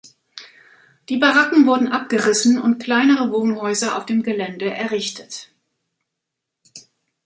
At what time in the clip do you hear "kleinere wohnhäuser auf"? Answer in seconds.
2.81-4.07